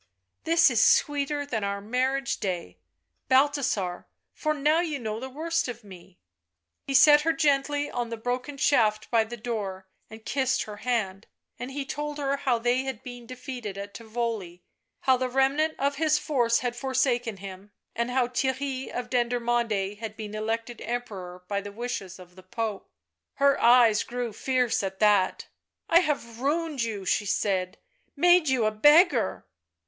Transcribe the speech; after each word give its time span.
"This 0.45 0.71
is 0.71 0.81
sweeter 0.81 1.45
than 1.45 1.63
our 1.63 1.79
marriage 1.79 2.39
day, 2.39 2.79
Balthasar, 3.29 4.07
for 4.33 4.51
now 4.55 4.79
you 4.79 4.97
know 4.97 5.19
the 5.19 5.29
worst 5.29 5.67
of 5.67 5.83
me" 5.83 6.17
He 6.87 6.95
set 6.95 7.21
her 7.21 7.33
gently 7.33 7.87
on 7.91 8.09
the 8.09 8.17
broken 8.17 8.57
shaft 8.57 9.11
by 9.11 9.23
the 9.25 9.37
door 9.37 9.87
and 10.09 10.25
kissed 10.25 10.63
her 10.63 10.77
hand. 10.77 11.27
And 11.59 11.69
he 11.69 11.85
told 11.85 12.17
her 12.17 12.37
how 12.37 12.57
they 12.57 12.81
had 12.81 13.03
been 13.03 13.27
defeated 13.27 13.77
at 13.77 13.93
Tivoli, 13.93 14.63
how 15.01 15.17
the 15.17 15.29
remnant 15.29 15.75
of 15.77 15.97
his 15.97 16.17
force 16.17 16.57
had 16.65 16.75
forsaken 16.75 17.37
him, 17.37 17.71
and 17.95 18.09
how 18.09 18.27
Theirry 18.27 18.89
of 18.89 19.07
Dendermonde 19.11 19.99
had 19.99 20.17
been 20.17 20.33
elected 20.33 20.81
Emperor 20.83 21.43
by 21.47 21.61
the 21.61 21.71
wishes 21.71 22.17
of 22.17 22.35
the 22.35 22.41
Pope. 22.41 22.89
Her 23.35 23.61
eyes 23.61 24.01
grew 24.01 24.33
fierce 24.33 24.81
at 24.81 24.99
that. 24.99 25.45
"I 25.87 25.99
have 25.99 26.39
ruined 26.41 26.81
you," 26.81 27.05
she 27.05 27.27
said; 27.27 27.77
"made 28.15 28.49
you 28.49 28.65
a 28.65 28.71
beggar." 28.71 29.45